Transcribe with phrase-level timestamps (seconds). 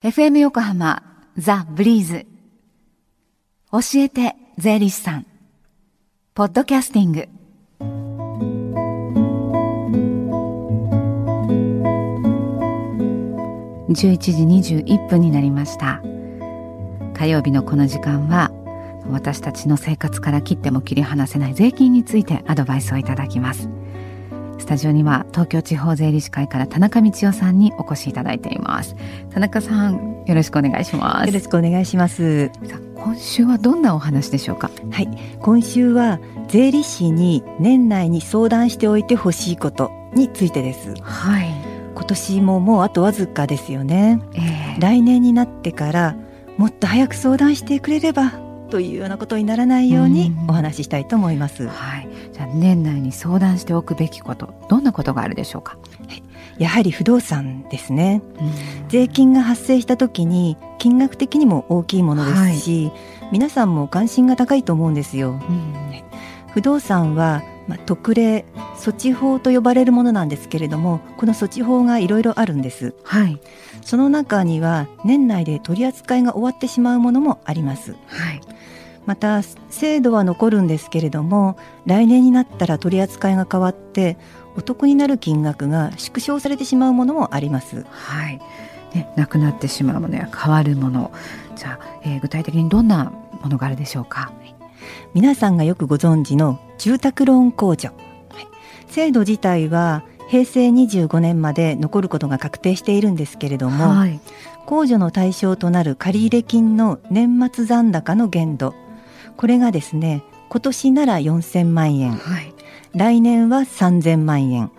[0.00, 1.02] FM 横浜
[1.36, 2.24] ザ・ブリーズ。
[3.72, 5.26] 教えて税理士さん。
[6.34, 7.28] ポッドキャスティング。
[13.88, 14.18] 11
[14.62, 16.00] 時21分になりました。
[17.14, 18.52] 火曜日のこの時間は
[19.10, 23.68] 私たちの生活から切っても切り離せない税金についてアドバイスをいただきます。
[24.58, 28.96] スタジオには東京地方税理士会から田中道夫さんにお越しいただいています。
[29.30, 31.26] 田中さんよろしくお願いします。
[31.26, 32.50] よろしくお願いします。
[32.96, 34.70] 今週はどんなお話でしょうか？
[34.90, 35.08] はい。
[35.40, 40.94] 今週は税理士に年内に相談しておいてほしいことについてです。
[41.00, 41.46] はい。
[41.94, 46.16] 今年ももうあとわずかですよね、えー、来年になってから
[46.56, 48.32] もっと早く相談してくれれば
[48.70, 51.66] というようなことにならないようにお話ししたいと思います。
[51.66, 55.76] はい、じゃあ年内に相談しておくべきことどんなことがあるでしょうか？
[56.58, 58.22] やはり不動産ですね。
[58.88, 65.40] 税金が発生した時に金額的にも大きいものですし、はい、皆さんも関心が高いと思うんですよ。
[66.54, 73.38] 不動産はまあ、特例措置法と呼ばれるものなんですけれどもこの措置法がいろいろあるんです、はい、
[73.82, 78.40] その中には年内で取り扱いが終わってしまうものもあります、はい、
[79.08, 81.56] また制度は残るんですけれども
[81.86, 84.18] 来年になったら取り扱いが変わって
[84.54, 87.86] お得になる金額が縮小されてしまうものもあります。
[87.88, 88.38] はい。
[88.94, 91.10] ね、なくなってしまうものや変わるもの。
[91.56, 93.10] じゃあ、えー、具体的にどんな
[93.42, 94.30] ものがあるでしょうか、
[95.14, 97.90] 皆さんがよくご存知の住宅ローン控除、
[98.30, 98.46] はい、
[98.88, 104.20] 制度自体は平成25年まで残ることが確定しているんですけれども、はい、
[104.66, 108.74] 控除の対象となる借入金の年末残高の限度
[109.38, 112.52] これがですね今年なら4000万円、はい、
[112.94, 114.70] 来年は3000万円。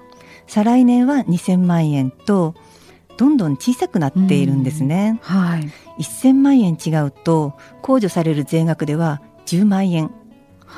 [0.45, 2.55] 再来年は2000万円と
[3.17, 5.69] どんどん小さくなっているんですね、はい、
[6.01, 10.11] 1000万円違うと控除される税額では10万円、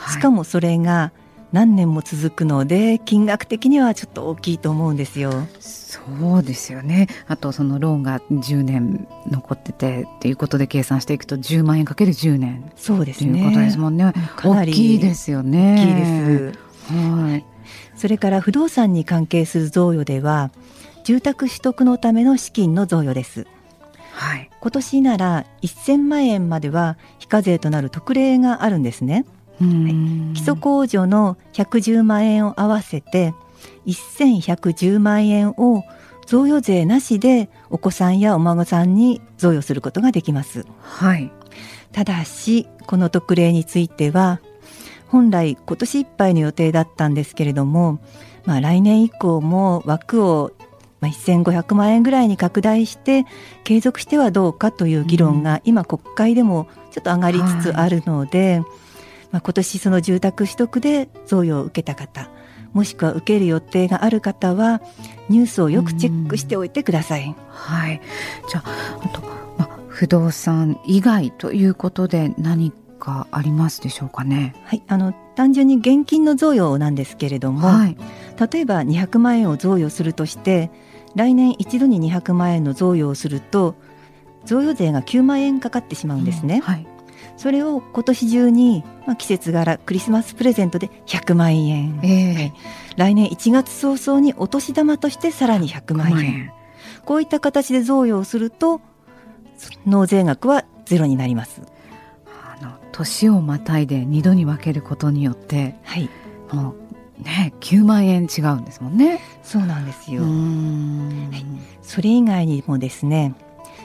[0.10, 1.14] しかもそれが
[1.52, 5.32] 何年も続くので金額的にはちょっと大きいと思うんですよ。
[5.60, 6.00] そ
[6.38, 7.08] うですよね。
[7.28, 12.72] あとそのローンが10年残っててっていうことで計算していくと10万円かける10年。
[12.76, 13.32] そうですね。
[13.32, 14.14] ということですもんね。
[14.36, 15.76] かなり大きいですよね。
[15.76, 16.94] 大きいです。
[16.94, 17.46] はい。
[17.96, 20.52] それから不動産に関係する贈与では
[21.04, 23.46] 住宅取得のための資金の贈与です。
[24.14, 29.26] はい、今年なら1000万円までは非課税となる特例があるんですね。
[29.62, 33.34] はい、基礎控除の110万円を合わせて
[33.86, 35.84] 1110万円を
[36.26, 40.66] 贈与税なしでお子さんやお孫さんに贈与することができます。
[40.82, 41.32] はい、
[41.92, 44.40] ただしこの特例については
[45.08, 48.00] 本来今年いっぱいの予定だったんですけれども、
[48.46, 50.52] まあ、来年以降も枠を
[51.02, 53.26] まあ、1500万円ぐらいに拡大して
[53.64, 58.66] 継続してはどうかという議論が今国会でもちょっと上がりつつあるので、はい、
[59.32, 62.30] まあ、今年その住宅取得で贈与を受けた方
[62.74, 64.82] もしくは受ける予定がある方は
[65.30, 67.36] ニュースをよくチェックしておいてください。
[67.50, 68.02] はい、
[68.50, 69.22] じゃああと、
[69.58, 74.56] まあ、不動産以外ということで何かありますでしょうかね？
[74.64, 77.98] はい、あの単純に現金の贈与なんですけれども、はい、
[78.52, 80.72] 例えば200万円を贈与するとして
[81.16, 83.76] 来年一度に200万円の贈与をすると
[84.46, 86.56] 贈与税が9万円かかってしまうんですね。
[86.56, 86.88] うんはい、
[87.42, 92.54] それを今年中に、まあ、季節柄クリスマスプレゼントで100万円、えーはい、
[92.98, 96.54] 来年1月早々にお年玉としてさらに100万円万円
[97.04, 98.80] こういった形で贈与をすると
[99.88, 101.64] 納税額はゼロになります。
[102.28, 106.12] あの年をまたいで2度に分けることによって、はい、
[106.52, 106.76] も
[107.20, 109.20] うね9万円違うんですもんね。
[109.42, 110.22] そうなんですよ。
[110.22, 111.44] はい、
[111.82, 113.34] それ以外にもですね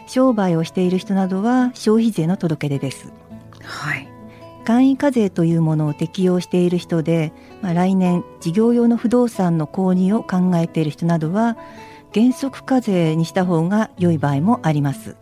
[0.07, 3.15] 商売をしている人などは消費税の届け出です。
[3.67, 4.09] はい。
[4.65, 7.33] 簡易課税というものを適用している人で、
[7.63, 11.57] まあ、来年事業用の不動産の購入を考えている人などは
[12.13, 15.17] 原則課税にした方が良い場合もあります。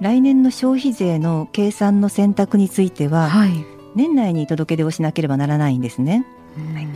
[0.00, 3.50] 来年の消費税の計算の選択については、はい、
[3.94, 6.24] 年内に届け出をしなければならないんですね。
[6.74, 6.88] はい、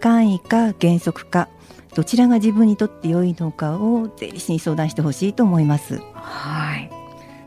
[0.00, 1.48] 簡易か原則か
[1.94, 6.00] どちらが自分にとって良いのかを税理士に相談してほしいと思います。
[6.12, 6.95] はい。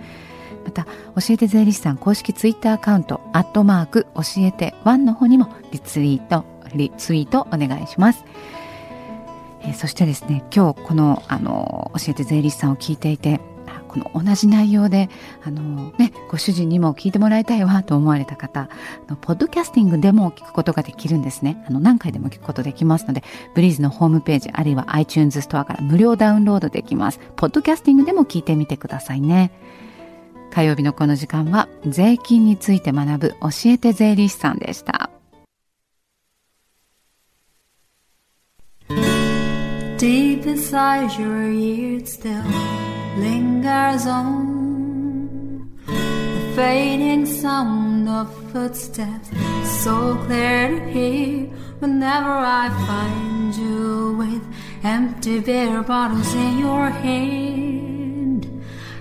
[0.65, 0.91] また教
[1.31, 6.45] えて税理士さん公式ツイッターアカウントアットマーク教えてワンの方にもリツイート
[6.75, 8.25] リツイートお願いします、
[9.63, 13.41] えー、そしてですね今日このあの教えて税理士さんを聞いていて
[13.95, 15.09] この同じ内容で
[15.45, 18.69] あの、ね、ご主人にも聞いてもらいたいわと思われた方
[19.21, 21.65] ポッドキャスティングでも聞くことができるんですね。
[21.69, 23.23] あの何回でも聞くことできますので
[23.55, 27.21] ブリーズのホームページあるいは iTunes ストアから無料ダウンロードできます。
[27.37, 29.53] ポッドキャスティングでも聞いてみてくださいね。
[30.55, 35.11] 火曜日のこの時間は税金について学ぶ教えて税理士さんでした。
[39.99, 42.41] Deep inside your ears still
[43.19, 49.31] lingers on the fading sound of footsteps,
[49.83, 51.49] so clear to hear
[51.81, 54.43] whenever I find you with
[54.85, 57.94] empty beer bottles in your hand.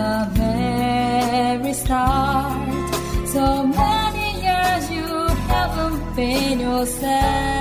[0.00, 2.68] the very start.
[3.34, 3.44] So
[3.80, 5.08] many years you
[5.52, 7.59] haven't been yourself.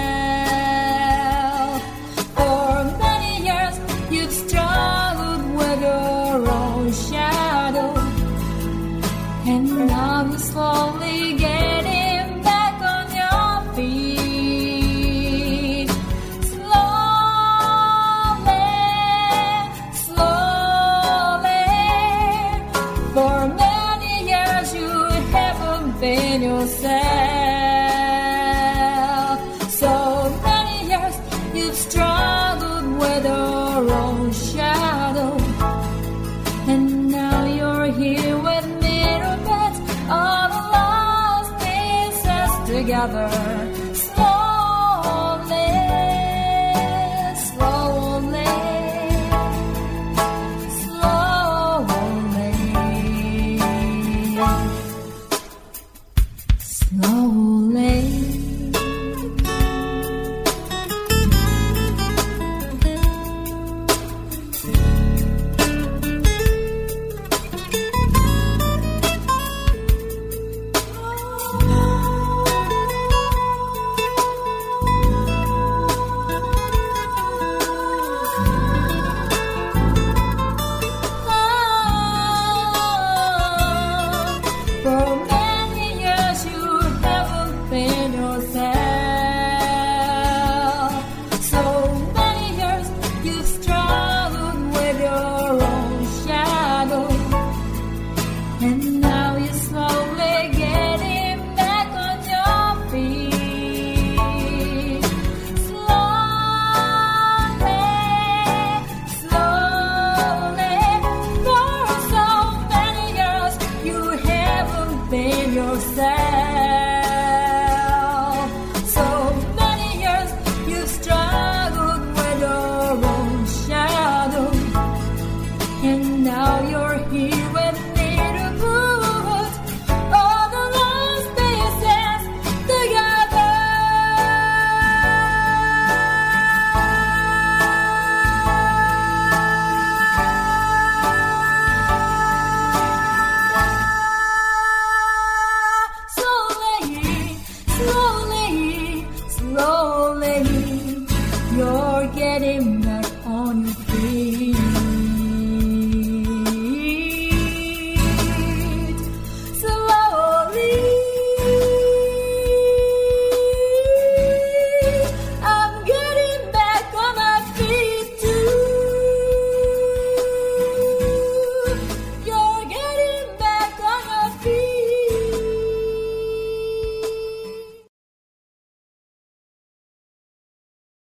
[43.07, 43.88] another